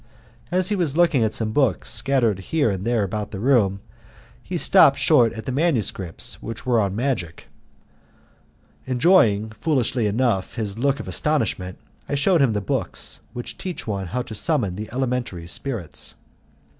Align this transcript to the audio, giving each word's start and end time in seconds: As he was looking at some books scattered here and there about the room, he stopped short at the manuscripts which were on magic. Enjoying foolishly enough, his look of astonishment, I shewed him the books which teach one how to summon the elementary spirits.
As 0.49 0.69
he 0.69 0.75
was 0.75 0.97
looking 0.97 1.23
at 1.23 1.31
some 1.31 1.51
books 1.51 1.91
scattered 1.91 2.39
here 2.49 2.71
and 2.71 2.85
there 2.87 3.03
about 3.03 3.29
the 3.29 3.39
room, 3.39 3.81
he 4.41 4.57
stopped 4.57 4.97
short 4.97 5.31
at 5.33 5.45
the 5.45 5.51
manuscripts 5.51 6.41
which 6.41 6.65
were 6.65 6.79
on 6.79 6.95
magic. 6.95 7.49
Enjoying 8.87 9.51
foolishly 9.51 10.07
enough, 10.07 10.55
his 10.55 10.75
look 10.79 10.99
of 10.99 11.07
astonishment, 11.07 11.77
I 12.09 12.15
shewed 12.15 12.41
him 12.41 12.53
the 12.53 12.61
books 12.61 13.19
which 13.33 13.59
teach 13.59 13.85
one 13.85 14.07
how 14.07 14.23
to 14.23 14.33
summon 14.33 14.75
the 14.75 14.89
elementary 14.91 15.45
spirits. 15.45 16.15